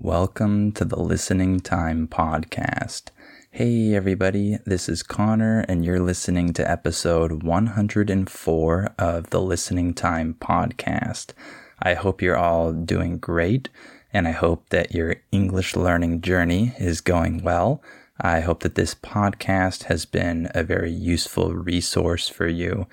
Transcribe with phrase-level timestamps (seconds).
[0.00, 3.06] Welcome to the Listening Time Podcast.
[3.50, 10.36] Hey, everybody, this is Connor, and you're listening to episode 104 of the Listening Time
[10.40, 11.32] Podcast.
[11.82, 13.70] I hope you're all doing great,
[14.12, 17.82] and I hope that your English learning journey is going well.
[18.20, 22.86] I hope that this podcast has been a very useful resource for you.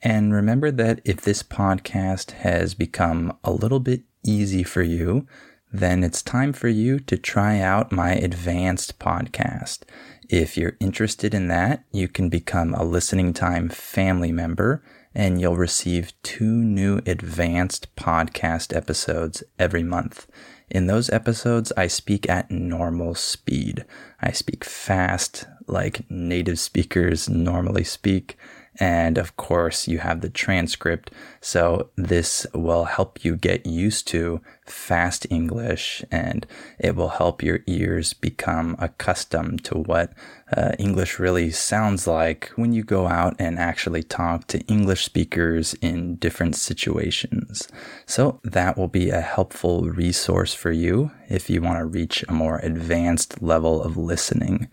[0.00, 5.26] And remember that if this podcast has become a little bit easy for you,
[5.72, 9.80] then it's time for you to try out my advanced podcast.
[10.28, 14.82] If you're interested in that, you can become a listening time family member
[15.14, 20.26] and you'll receive two new advanced podcast episodes every month.
[20.70, 23.84] In those episodes, I speak at normal speed.
[24.20, 28.38] I speak fast, like native speakers normally speak.
[28.80, 31.10] And of course, you have the transcript.
[31.40, 36.46] So this will help you get used to fast English and
[36.78, 40.12] it will help your ears become accustomed to what
[40.56, 45.74] uh, English really sounds like when you go out and actually talk to English speakers
[45.74, 47.68] in different situations.
[48.06, 52.32] So that will be a helpful resource for you if you want to reach a
[52.32, 54.68] more advanced level of listening.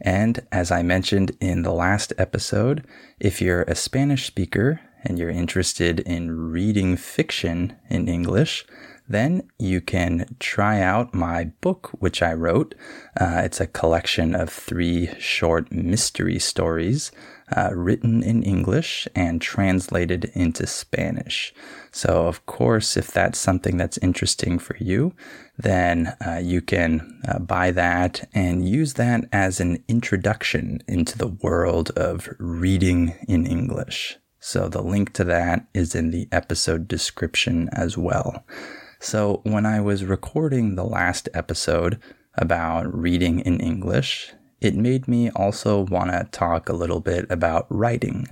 [0.00, 2.86] And as I mentioned in the last episode,
[3.18, 8.64] if you're a Spanish speaker and you're interested in reading fiction in English,
[9.06, 12.74] then you can try out my book, which I wrote.
[13.20, 17.12] Uh, it's a collection of three short mystery stories
[17.54, 21.52] uh, written in English and translated into Spanish.
[21.92, 25.14] So, of course, if that's something that's interesting for you,
[25.58, 31.28] then uh, you can uh, buy that and use that as an introduction into the
[31.28, 34.16] world of reading in English.
[34.40, 38.44] So, the link to that is in the episode description as well.
[39.04, 42.00] So, when I was recording the last episode
[42.36, 47.66] about reading in English, it made me also want to talk a little bit about
[47.68, 48.28] writing.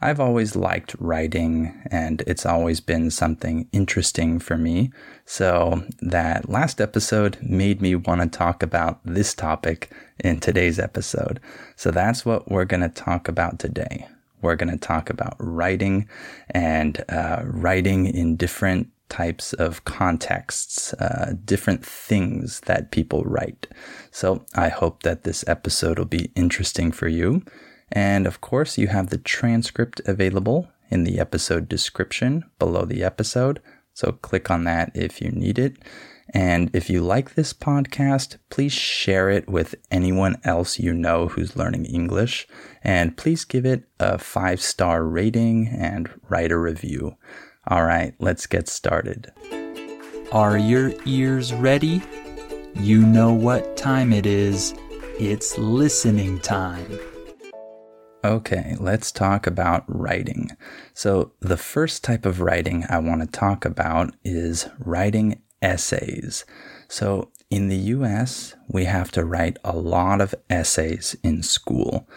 [0.00, 4.92] I've always liked writing, and it's always been something interesting for me.
[5.26, 9.90] So, that last episode made me want to talk about this topic
[10.20, 11.40] in today's episode.
[11.74, 14.06] So, that's what we're going to talk about today.
[14.40, 16.08] We're going to talk about writing
[16.50, 23.68] and uh, writing in different types of contexts, uh, different things that people write.
[24.10, 27.42] So I hope that this episode will be interesting for you.
[27.92, 33.60] And of course, you have the transcript available in the episode description below the episode.
[33.92, 35.76] So click on that if you need it.
[36.34, 41.54] And if you like this podcast, please share it with anyone else you know who's
[41.56, 42.48] learning English.
[42.82, 47.18] And please give it a five star rating and write a review.
[47.68, 49.30] All right, let's get started.
[50.32, 52.02] Are your ears ready?
[52.74, 54.74] You know what time it is.
[55.20, 56.98] It's listening time.
[58.24, 60.50] Okay, let's talk about writing.
[60.92, 66.44] So, the first type of writing I want to talk about is writing essays.
[66.88, 72.08] So, in the US, we have to write a lot of essays in school.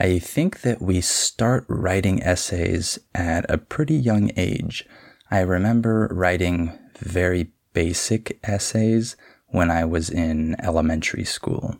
[0.00, 4.86] I think that we start writing essays at a pretty young age.
[5.28, 9.16] I remember writing very basic essays
[9.48, 11.78] when I was in elementary school.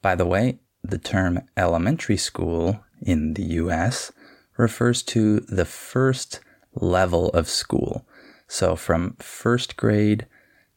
[0.00, 4.10] By the way, the term elementary school in the US
[4.56, 6.40] refers to the first
[6.74, 8.06] level of school.
[8.48, 10.26] So from first grade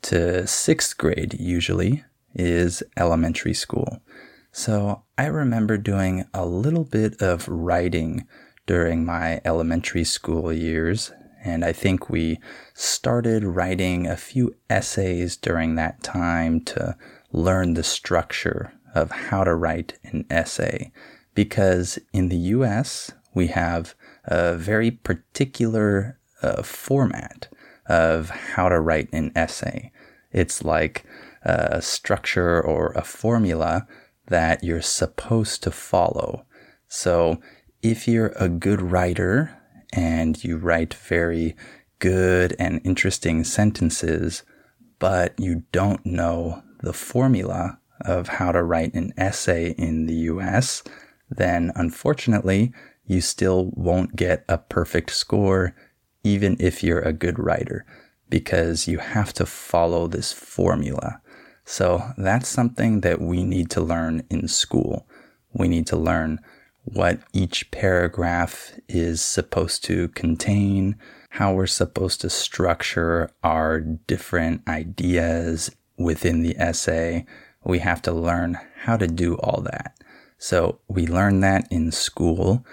[0.01, 2.03] to sixth grade, usually,
[2.35, 4.01] is elementary school.
[4.55, 8.27] So I remember doing a little bit of writing
[8.67, 11.11] during my elementary school years,
[11.44, 12.39] and I think we
[12.75, 16.95] started writing a few essays during that time to
[17.31, 20.91] learn the structure of how to write an essay.
[21.33, 23.95] Because in the US, we have
[24.25, 27.47] a very particular uh, format
[27.88, 29.91] of how to write an essay.
[30.31, 31.06] It's like
[31.41, 33.88] a structure or a formula
[34.27, 36.45] that you're supposed to follow.
[36.87, 37.39] So
[37.81, 39.57] if you're a good writer
[39.91, 41.55] and you write very
[41.99, 44.43] good and interesting sentences,
[44.99, 50.83] but you don't know the formula of how to write an essay in the US,
[51.29, 52.73] then unfortunately,
[53.05, 55.75] you still won't get a perfect score,
[56.23, 57.85] even if you're a good writer,
[58.29, 61.21] because you have to follow this formula.
[61.65, 65.07] So that's something that we need to learn in school.
[65.54, 66.39] We need to learn
[66.83, 70.98] what each paragraph is supposed to contain,
[71.30, 77.25] how we're supposed to structure our different ideas within the essay.
[77.63, 79.98] We have to learn how to do all that.
[80.38, 82.66] So we learn that in school.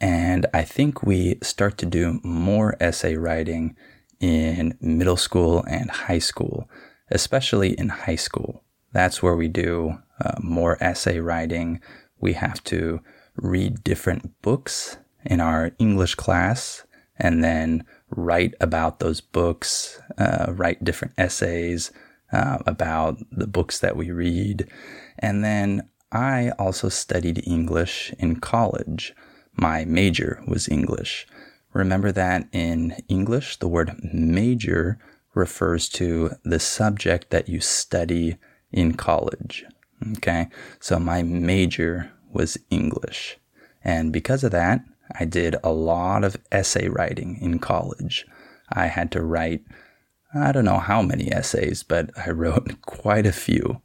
[0.00, 3.76] And I think we start to do more essay writing
[4.20, 6.68] in middle school and high school
[7.10, 8.64] especially in high school.
[8.92, 11.80] That's where we do uh, more essay writing.
[12.20, 13.00] We have to
[13.36, 16.84] read different books in our English class
[17.16, 21.90] and then write about those books, uh, write different essays
[22.32, 24.70] uh, about the books that we read.
[25.18, 29.14] And then I also studied English in college.
[29.54, 31.26] My major was English.
[31.72, 34.98] Remember that in English, the word major
[35.34, 38.36] refers to the subject that you study
[38.72, 39.64] in college.
[40.16, 40.48] Okay,
[40.80, 43.38] so my major was English.
[43.82, 44.84] And because of that,
[45.18, 48.26] I did a lot of essay writing in college.
[48.70, 49.62] I had to write,
[50.34, 53.80] I don't know how many essays, but I wrote quite a few.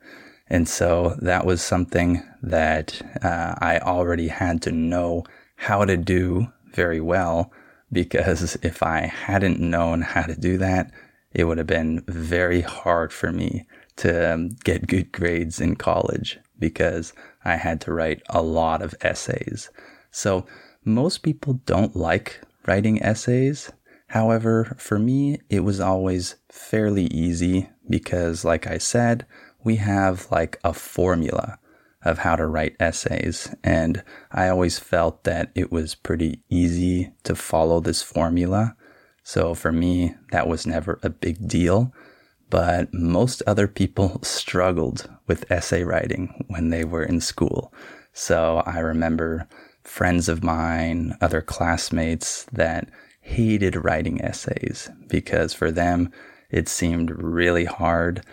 [0.48, 5.24] And so that was something that uh, I already had to know
[5.56, 7.52] how to do very well
[7.92, 10.92] because if I hadn't known how to do that,
[11.34, 13.66] it would have been very hard for me
[13.98, 17.14] to um, get good grades in college because
[17.44, 19.70] I had to write a lot of essays.
[20.12, 20.46] So
[20.86, 23.72] most people don't like writing essays.
[24.08, 29.26] However, for me, it was always fairly easy because, like I said,
[29.64, 31.58] we have like a formula
[32.04, 33.54] of how to write essays.
[33.64, 38.76] And I always felt that it was pretty easy to follow this formula.
[39.24, 41.94] So for me, that was never a big deal.
[42.50, 47.74] But most other people struggled with essay writing when they were in school.
[48.12, 49.48] So I remember
[49.84, 52.90] friends of mine, other classmates that
[53.22, 56.12] hated writing essays because for them
[56.50, 58.24] it seemed really hard.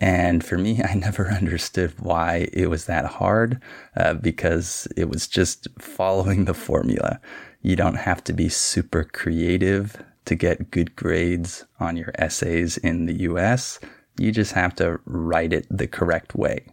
[0.00, 3.62] And for me, I never understood why it was that hard
[3.96, 7.20] uh, because it was just following the formula.
[7.62, 13.06] You don't have to be super creative to get good grades on your essays in
[13.06, 13.80] the US.
[14.18, 16.66] You just have to write it the correct way.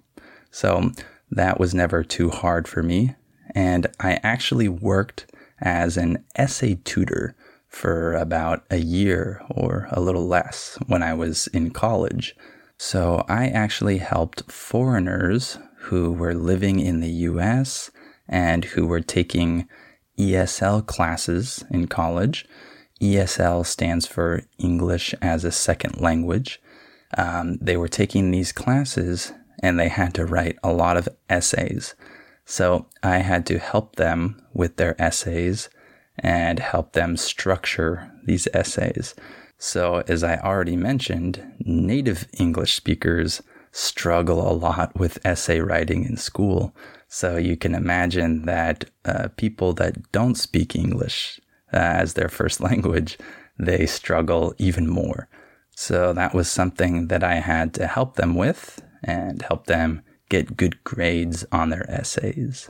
[0.51, 0.91] So
[1.31, 3.15] that was never too hard for me.
[3.55, 7.35] And I actually worked as an essay tutor
[7.67, 12.35] for about a year or a little less when I was in college.
[12.77, 17.91] So I actually helped foreigners who were living in the US
[18.27, 19.67] and who were taking
[20.17, 22.47] ESL classes in college.
[23.01, 26.61] ESL stands for English as a Second Language.
[27.17, 31.95] Um, they were taking these classes and they had to write a lot of essays.
[32.45, 35.69] So I had to help them with their essays
[36.17, 39.15] and help them structure these essays.
[39.57, 46.15] So, as I already mentioned, native English speakers struggle a lot with essay writing in
[46.15, 46.73] school.
[47.07, 51.41] So, you can imagine that uh, people that don't speak English
[51.73, 53.17] Uh, as their first language,
[53.57, 55.27] they struggle even more.
[55.75, 60.57] So, that was something that I had to help them with and help them get
[60.57, 62.69] good grades on their essays.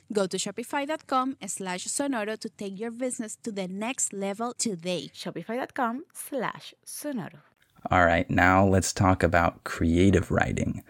[0.11, 5.09] Go to shopify.com slash sonoro to take your business to the next level today.
[5.15, 7.39] Shopify.com slash sonoro.
[7.89, 10.83] All right, now let's talk about creative writing.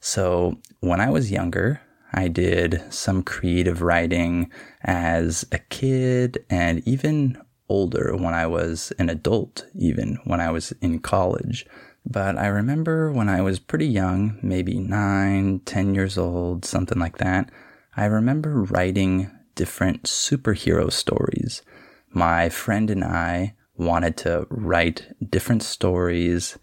[0.00, 1.80] So, when I was younger,
[2.12, 4.50] I did some creative writing
[4.82, 7.38] as a kid and even
[7.68, 11.64] older when I was an adult, even when I was in college.
[12.04, 17.18] But I remember when I was pretty young, maybe nine, ten years old, something like
[17.18, 17.50] that,
[17.96, 21.62] I remember writing different superhero stories.
[22.10, 26.58] My friend and I wanted to write different stories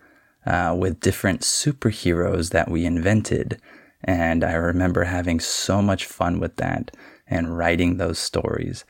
[0.45, 3.61] uh, with different superheroes that we invented.
[4.03, 6.95] And I remember having so much fun with that
[7.27, 8.83] and writing those stories.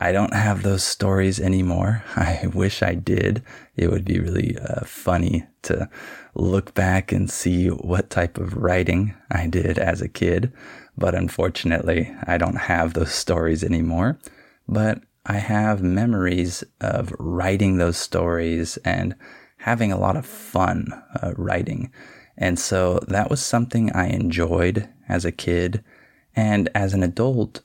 [0.00, 2.04] I don't have those stories anymore.
[2.16, 3.42] I wish I did.
[3.76, 5.88] It would be really uh, funny to
[6.34, 10.52] look back and see what type of writing I did as a kid.
[10.98, 14.18] But unfortunately, I don't have those stories anymore.
[14.66, 19.14] But I have memories of writing those stories and
[19.58, 20.86] having a lot of fun
[21.22, 21.92] uh, writing.
[22.36, 25.84] And so that was something I enjoyed as a kid.
[26.34, 27.60] And as an adult,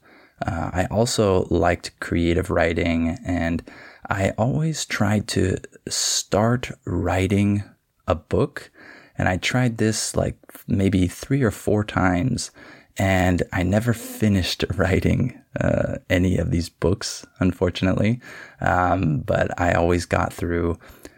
[0.46, 3.18] uh, I also liked creative writing.
[3.25, 3.63] And
[4.10, 7.63] I always tried to start writing
[8.08, 8.72] a book.
[9.18, 10.36] And I tried this like
[10.68, 12.52] maybe three or four times
[12.97, 18.21] and I never finished writing uh, any of these books, unfortunately.
[18.62, 20.77] Um, but I always got through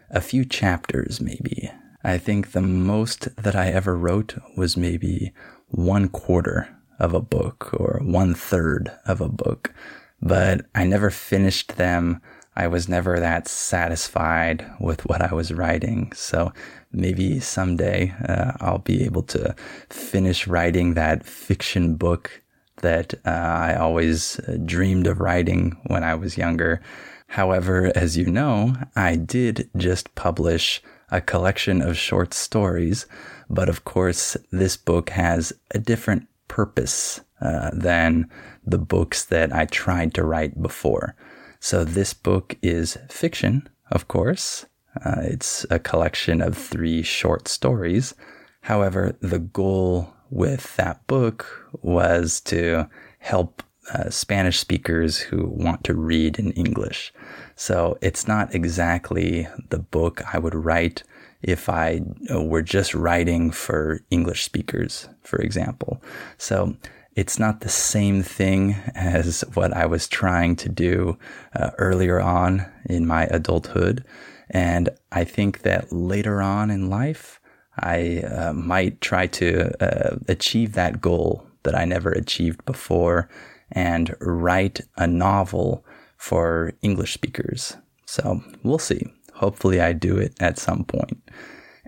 [0.10, 1.72] a few chapters, maybe.
[2.04, 5.34] I think the most that I ever wrote was maybe
[5.70, 9.74] one quarter of a book or one third of a book,
[10.22, 12.22] but I never finished them.
[12.56, 16.12] I was never that satisfied with what I was writing.
[16.14, 16.54] So
[16.96, 19.56] maybe someday uh, I'll be able to
[19.90, 22.42] finish writing that fiction book
[22.78, 26.82] that uh, I always uh, dreamed of writing when I was younger.
[27.28, 33.06] However, as you know, I did just publish a collection of short stories,
[33.50, 38.30] but of course, this book has a different purpose uh, than
[38.66, 41.16] the books that I tried to write before.
[41.60, 44.66] So this book is fiction, of course.
[45.04, 48.14] Uh, it's a collection of three short stories.
[48.62, 51.46] However, the goal with that book
[51.82, 57.14] was to help uh, Spanish speakers who want to read in English.
[57.56, 61.04] So it's not exactly the book I would write
[61.42, 62.02] if I
[62.34, 66.02] uh, were just writing for English speakers, for example.
[66.38, 66.76] So
[67.16, 71.18] it's not the same thing as what I was trying to do
[71.56, 74.04] uh, earlier on in my adulthood.
[74.50, 77.40] And I think that later on in life,
[77.80, 83.28] I uh, might try to uh, achieve that goal that I never achieved before
[83.72, 85.86] and write a novel
[86.18, 87.76] for English speakers.
[88.06, 89.06] So we'll see.
[89.34, 91.22] Hopefully, I do it at some point.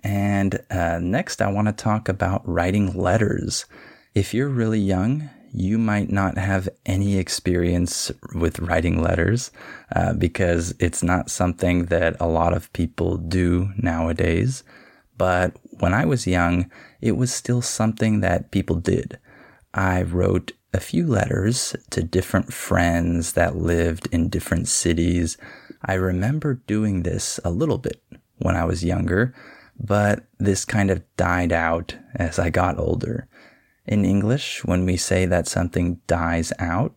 [0.03, 3.65] And uh, next, I want to talk about writing letters.
[4.13, 9.51] If you're really young, you might not have any experience with writing letters
[9.95, 14.63] uh, because it's not something that a lot of people do nowadays.
[15.17, 16.69] But when I was young,
[17.01, 19.17] it was still something that people did.
[19.73, 25.37] I wrote a few letters to different friends that lived in different cities.
[25.83, 28.01] I remember doing this a little bit
[28.37, 29.33] when I was younger,
[29.79, 33.27] but this kind of died out as I got older.
[33.87, 36.93] In English, when we say that something dies out,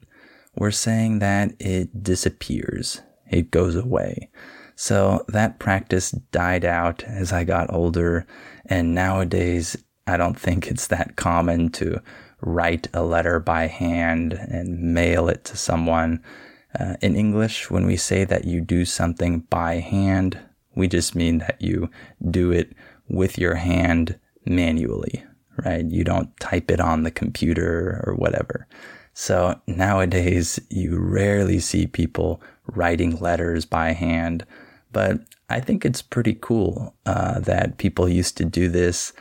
[0.56, 4.30] we're saying that it disappears, it goes away.
[4.74, 8.26] So that practice died out as I got older,
[8.66, 12.02] and nowadays I don't think it's that common to
[12.40, 16.24] write a letter by hand and mail it to someone.
[16.78, 20.38] Uh, in English, when we say that you do something by hand,
[20.74, 21.90] we just mean that you
[22.30, 22.72] do it
[23.08, 25.24] with your hand manually,
[25.64, 25.84] right?
[25.84, 28.66] You don't type it on the computer or whatever.
[29.12, 34.46] So nowadays, you rarely see people writing letters by hand,
[34.92, 39.12] but I think it's pretty cool uh, that people used to do this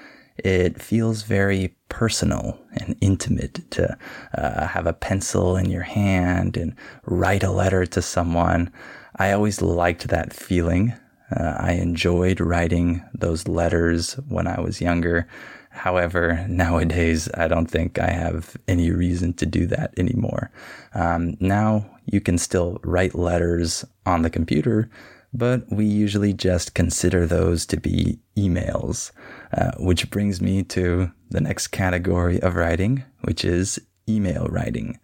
[0.43, 3.98] it feels very personal and intimate to
[4.38, 8.72] uh, have a pencil in your hand and write a letter to someone.
[9.17, 10.93] I always liked that feeling.
[11.36, 15.27] Uh, I enjoyed writing those letters when I was younger.
[15.69, 20.51] However, nowadays, I don't think I have any reason to do that anymore.
[20.93, 24.89] Um, now you can still write letters on the computer,
[25.34, 29.12] but we usually just consider those to be emails,
[29.55, 34.99] uh, which brings me to the next category of writing, which is email writing.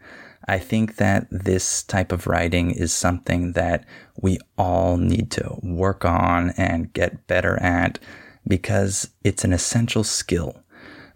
[0.48, 3.86] I think that this type of writing is something that
[4.20, 8.00] we all need to work on and get better at
[8.48, 10.62] because it's an essential skill.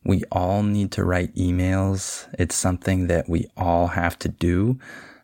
[0.04, 2.28] We all need to write emails.
[2.38, 4.80] It's something that we all have to do,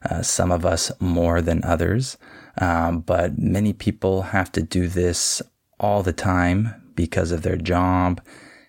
[0.10, 2.18] uh, some of us more than others.
[2.60, 5.42] Um, but many people have to do this
[5.80, 8.22] all the time because of their job.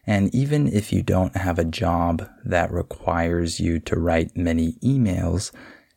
[0.07, 5.51] And even if you don't have a job that requires you to write many emails,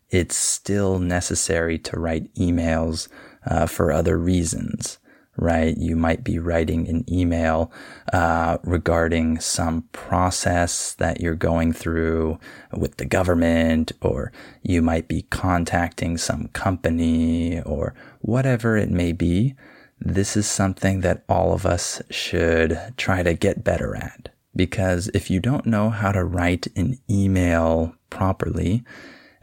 [0.10, 3.08] it's still necessary to write emails
[3.45, 4.97] uh, for other reasons,
[5.39, 5.75] right?
[5.78, 7.71] You might be writing an email
[8.13, 12.39] uh, regarding some process that you're going through
[12.73, 19.56] with the government, or you might be contacting some company, or whatever it may be
[19.99, 24.30] this is something that all of us should try to get better at.
[24.56, 28.84] Because if you don't know how to write an email properly,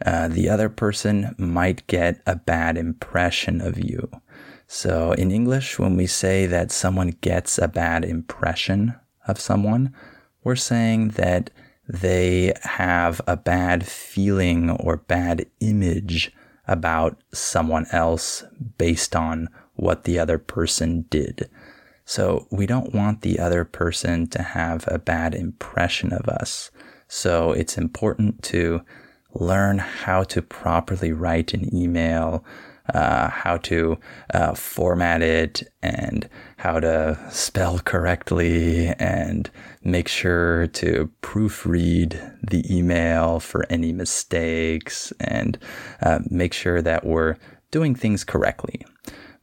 [0.05, 4.11] uh, the other person might get a bad impression of you.
[4.67, 8.95] So in English, when we say that someone gets a bad impression
[9.29, 9.95] of someone,
[10.43, 11.51] we're saying that
[11.89, 16.33] they have a bad feeling or bad image
[16.67, 18.45] about someone else
[18.77, 21.49] based on what the other person did.
[22.05, 26.71] So we don't want the other person to have a bad impression of us.
[27.09, 28.83] So it's important to
[29.35, 32.45] learn how to properly write an email,
[32.95, 33.99] uh, how to
[34.35, 39.51] uh, format it, and how to spell correctly, and
[39.83, 45.59] make sure to proofread the email for any mistakes, and
[46.03, 47.37] uh, make sure that we're
[47.71, 48.85] doing things correctly.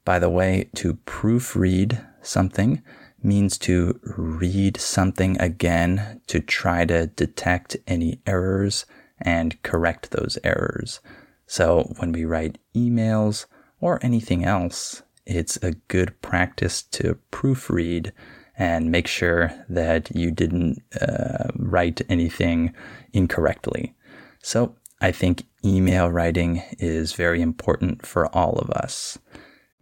[0.05, 2.81] By the way, to proofread something
[3.21, 8.85] means to read something again to try to detect any errors
[9.21, 10.99] and correct those errors.
[11.45, 13.45] So when we write emails
[13.79, 18.11] or anything else, it's a good practice to proofread
[18.57, 22.73] and make sure that you didn't uh, write anything
[23.11, 23.95] incorrectly.
[24.41, 29.17] So I think email writing is very important for all of us.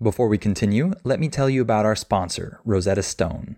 [0.02, 3.58] Before we continue, let me tell you about our sponsor, Rosetta Stone.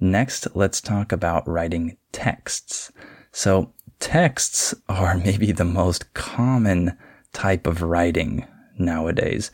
[0.00, 2.90] Next, let's talk about writing texts.
[3.32, 6.96] So, texts are maybe the most common
[7.32, 8.46] type of writing
[8.78, 9.50] nowadays.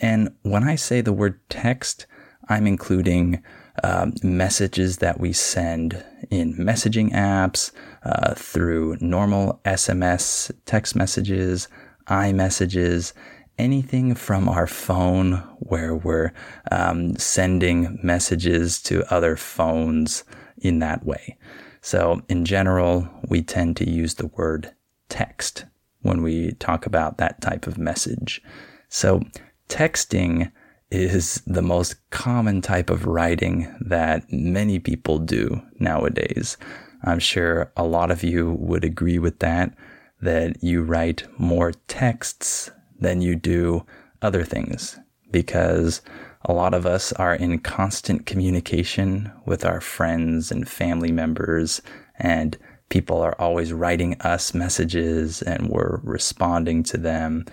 [0.00, 2.06] And when I say the word text,
[2.48, 3.42] I'm including
[3.82, 7.72] uh, messages that we send in messaging apps,
[8.04, 11.68] uh, through normal SMS text messages,
[12.06, 13.12] iMessages,
[13.58, 16.32] anything from our phone where we're
[16.70, 20.24] um, sending messages to other phones
[20.58, 21.36] in that way.
[21.80, 24.74] So, in general, we tend to use the word
[25.08, 25.64] text
[26.02, 28.42] when we talk about that type of message.
[28.88, 29.22] So,
[29.68, 30.50] texting
[30.90, 36.56] is the most common type of writing that many people do nowadays.
[37.04, 39.74] I'm sure a lot of you would agree with that,
[40.20, 43.84] that you write more texts than you do
[44.22, 44.98] other things
[45.30, 46.00] because
[46.42, 51.82] a lot of us are in constant communication with our friends and family members
[52.18, 52.56] and
[52.88, 57.44] people are always writing us messages and we're responding to them.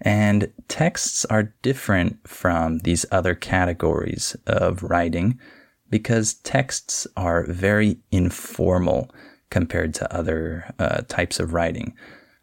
[0.00, 5.38] And texts are different from these other categories of writing
[5.90, 9.10] because texts are very informal
[9.50, 11.94] compared to other uh, types of writing.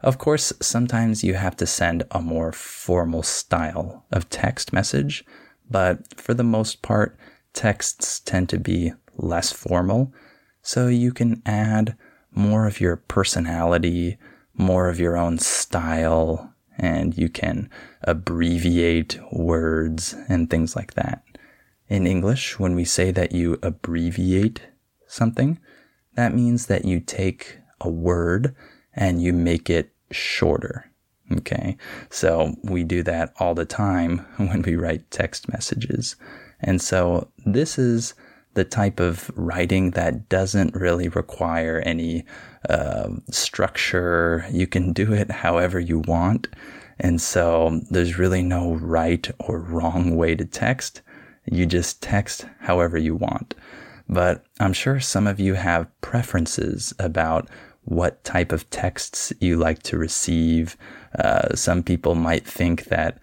[0.03, 5.23] Of course, sometimes you have to send a more formal style of text message,
[5.69, 7.17] but for the most part,
[7.53, 10.11] texts tend to be less formal,
[10.63, 11.95] so you can add
[12.31, 14.17] more of your personality,
[14.55, 17.69] more of your own style, and you can
[18.03, 21.23] abbreviate words and things like that.
[21.87, 24.61] In English, when we say that you abbreviate
[25.07, 25.59] something,
[26.15, 28.55] that means that you take a word
[28.93, 30.86] and you make it shorter.
[31.32, 31.77] Okay.
[32.10, 36.15] So we do that all the time when we write text messages.
[36.60, 38.13] And so this is
[38.54, 42.25] the type of writing that doesn't really require any
[42.69, 44.45] uh, structure.
[44.51, 46.47] You can do it however you want.
[46.99, 51.01] And so there's really no right or wrong way to text.
[51.45, 53.56] You just text however you want.
[54.08, 57.49] But I'm sure some of you have preferences about
[57.83, 60.77] what type of texts you like to receive.
[61.17, 63.19] Uh, some people might think that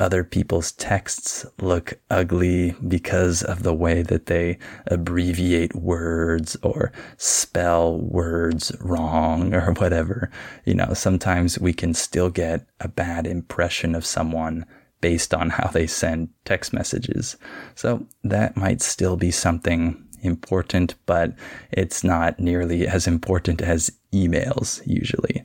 [0.00, 8.00] other people's texts look ugly because of the way that they abbreviate words or spell
[8.00, 10.30] words wrong or whatever.
[10.64, 14.64] You know, sometimes we can still get a bad impression of someone
[15.02, 17.36] based on how they send text messages.
[17.74, 21.34] So that might still be something important, but
[21.70, 25.44] it's not nearly as important as emails usually.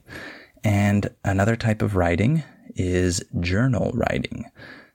[0.64, 2.44] And another type of writing
[2.76, 4.46] is journal writing.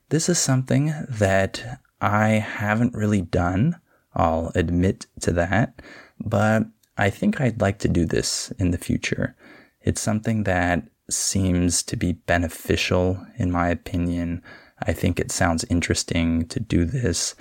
[0.09, 3.79] This is something that I haven't really done.
[4.13, 5.81] I'll admit to that,
[6.19, 6.63] but
[6.97, 9.35] I think I'd like to do this in the future.
[9.81, 14.43] It's something that seems to be beneficial in my opinion.
[14.83, 17.35] I think it sounds interesting to do this.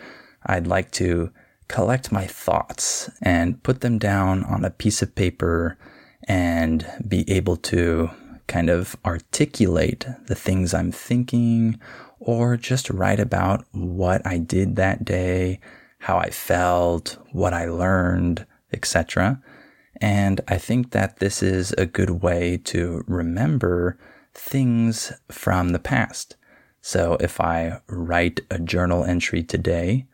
[0.47, 1.33] I'd like to
[1.71, 5.79] collect my thoughts and put them down on a piece of paper
[6.25, 8.11] and be able to
[8.49, 11.79] kind of articulate the things I'm thinking
[12.19, 15.61] or just write about what I did that day,
[16.01, 19.41] how I felt, what I learned, etc.
[20.01, 23.97] And I think that this is a good way to remember
[24.35, 26.35] things from the past.
[26.81, 30.09] So if I write a journal entry today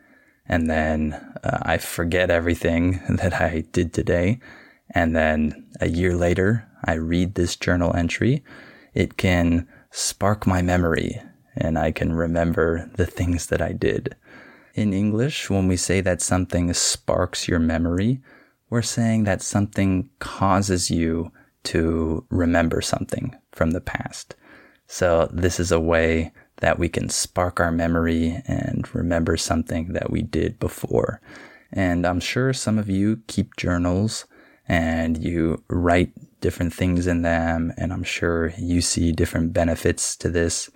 [0.48, 1.12] and then
[1.44, 4.40] uh, I forget everything that I did today,
[4.90, 8.44] and then a year later I read this journal entry,
[8.94, 11.20] it can spark my memory
[11.56, 14.14] and I can remember the things that I did.
[14.74, 18.20] In English, when we say that something sparks your memory,
[18.68, 21.32] we're saying that something causes you
[21.64, 24.34] to remember something from the past.
[24.86, 30.10] So this is a way that we can spark our memory and remember something that
[30.10, 31.20] we did before.
[31.72, 34.24] And I'm sure some of you keep journals
[34.68, 37.72] and you write different things in them.
[37.76, 40.70] And I'm sure you see different benefits to this.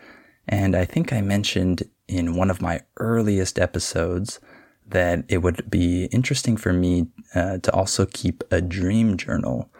[0.46, 4.40] And I think I mentioned in one of my earliest episodes
[4.86, 9.70] that it would be interesting for me uh, to also keep a dream journal.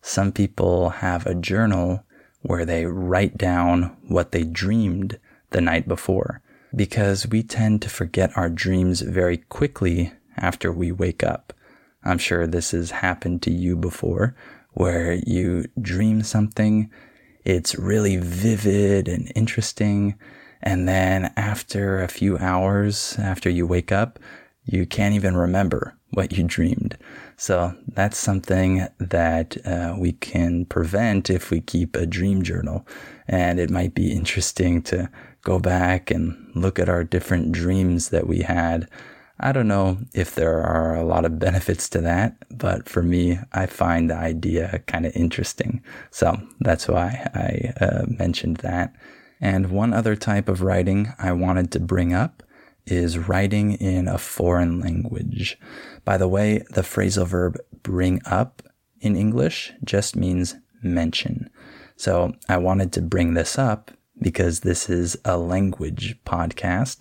[0.00, 2.04] Some people have a journal
[2.42, 5.18] where they write down what they dreamed
[5.50, 6.42] the night before
[6.74, 11.52] because we tend to forget our dreams very quickly after we wake up.
[12.04, 14.34] I'm sure this has happened to you before
[14.72, 16.90] where you dream something,
[17.44, 20.18] it's really vivid and interesting.
[20.62, 24.18] And then after a few hours after you wake up,
[24.64, 26.98] you can't even remember what you dreamed.
[27.36, 32.86] So that's something that uh, we can prevent if we keep a dream journal.
[33.26, 35.08] And it might be interesting to
[35.42, 38.88] go back and look at our different dreams that we had.
[39.38, 43.38] I don't know if there are a lot of benefits to that, but for me,
[43.52, 45.82] I find the idea kind of interesting.
[46.10, 48.94] So that's why I uh, mentioned that.
[49.40, 52.42] And one other type of writing I wanted to bring up
[52.86, 55.58] is writing in a foreign language.
[56.04, 58.62] By the way, the phrasal verb bring up
[59.00, 61.48] in English just means mention.
[61.96, 67.00] So I wanted to bring this up because this is a language podcast.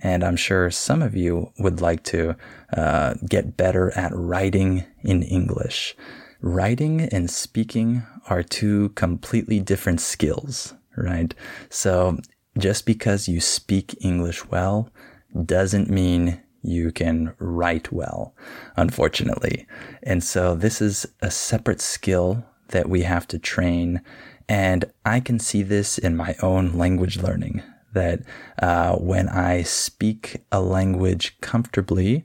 [0.00, 2.36] And I'm sure some of you would like to
[2.72, 5.96] uh, get better at writing in English.
[6.40, 11.34] Writing and speaking are two completely different skills, right?
[11.68, 12.18] So
[12.56, 14.88] just because you speak English well
[15.44, 18.34] doesn't mean you can write well,
[18.76, 19.66] unfortunately.
[20.02, 24.00] And so this is a separate skill that we have to train.
[24.48, 28.20] And I can see this in my own language learning that
[28.62, 32.24] uh, when I speak a language comfortably,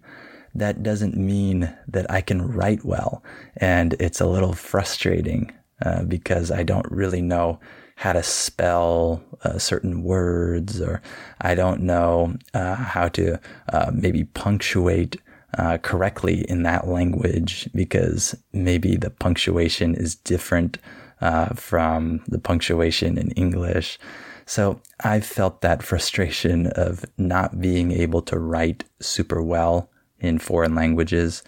[0.56, 3.24] that doesn't mean that I can write well.
[3.58, 5.52] And it's a little frustrating
[5.84, 7.60] uh, because I don't really know
[7.96, 11.02] how to spell uh, certain words, or
[11.42, 13.40] I don't know uh, how to
[13.72, 15.18] uh, maybe punctuate
[15.58, 20.80] uh, correctly in that language because maybe the punctuation is different
[21.24, 23.98] uh, from the punctuation in English.
[24.46, 30.76] So I felt that frustration of not being able to write super well in foreign
[30.76, 31.42] languages.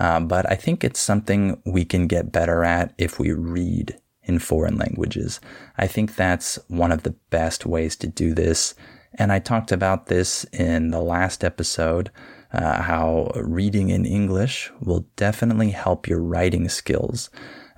[0.00, 4.40] Uh, but I think it's something we can get better at if we read in
[4.40, 5.38] foreign languages.
[5.78, 8.74] I think that's one of the best ways to do this.
[9.14, 12.10] And I talked about this in the last episode
[12.52, 17.30] uh, how reading in English will definitely help your writing skills.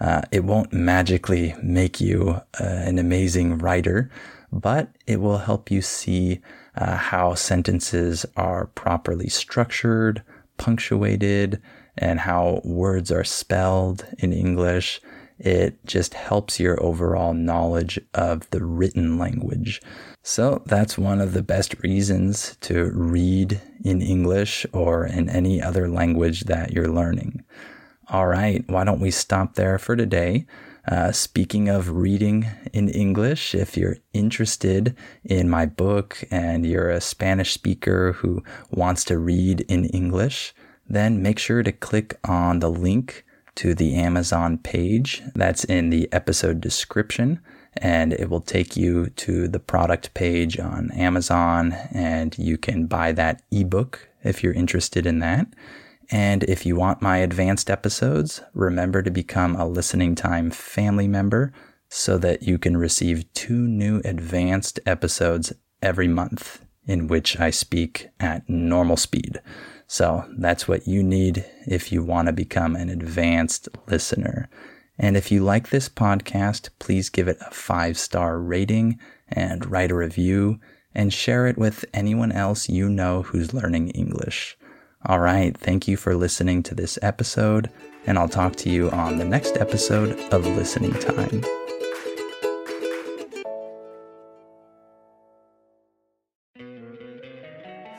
[0.03, 4.11] Uh, it won't magically make you uh, an amazing writer,
[4.51, 6.41] but it will help you see
[6.77, 10.25] uh, how sentences are properly structured,
[10.59, 11.63] punctuated,
[11.97, 15.01] and how words are spelled in English.
[15.39, 19.81] It just helps your overall knowledge of the written language.
[20.25, 25.89] So that's one of the best reasons to read in English or in any other
[25.89, 27.45] language that you're learning.
[28.13, 30.45] All right, why don't we stop there for today?
[30.87, 34.95] Uh, speaking of reading in English, if you're interested
[35.25, 40.53] in my book and you're a Spanish speaker who wants to read in English,
[40.87, 46.07] then make sure to click on the link to the Amazon page that's in the
[46.13, 47.41] episode description
[47.79, 53.11] and it will take you to the product page on Amazon and you can buy
[53.13, 55.47] that ebook if you're interested in that.
[56.13, 61.55] And if you want my advanced episodes, remember to become a listening time family member
[61.89, 68.11] so that you can receive two new advanced episodes every month in which I speak
[68.21, 69.41] at normal speed.
[69.87, 74.51] So that's what you need if you want to become an advanced listener.
[74.99, 78.99] And if you like this podcast, please give it a five star rating
[79.29, 80.61] and write a review
[80.95, 84.59] and share it with anyone else you know who's learning English.
[85.05, 87.71] All right, thank you for listening to this episode,
[88.07, 91.43] and I'll talk to you on the next episode of Listening Time.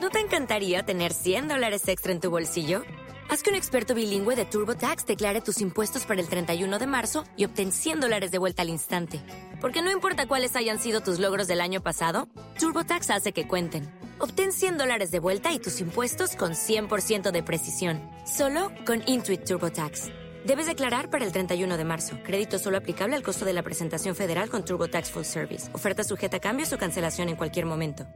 [0.00, 2.84] ¿No te encantaría tener 100 dólares extra en tu bolsillo?
[3.28, 7.24] Haz que un experto bilingüe de TurboTax declare tus impuestos para el 31 de marzo
[7.36, 9.20] y obtén 100 dólares de vuelta al instante.
[9.60, 13.90] Porque no importa cuáles hayan sido tus logros del año pasado, TurboTax hace que cuenten.
[14.18, 18.00] Obtén 100 dólares de vuelta y tus impuestos con 100% de precisión.
[18.26, 20.08] Solo con Intuit TurboTax.
[20.44, 22.18] Debes declarar para el 31 de marzo.
[22.22, 25.74] Crédito solo aplicable al costo de la presentación federal con TurboTax Full Service.
[25.74, 28.06] Oferta sujeta a cambios o cancelación en cualquier momento.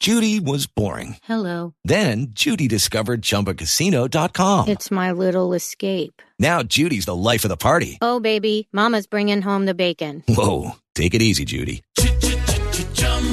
[0.00, 1.16] Judy was boring.
[1.26, 1.72] Hello.
[1.84, 4.68] Then Judy discovered ChumbaCasino.com.
[4.68, 6.20] It's my little escape.
[6.38, 7.96] Now Judy's the life of the party.
[8.02, 10.22] Oh, baby, Mama's bringing home the bacon.
[10.28, 11.82] Whoa, take it easy, Judy.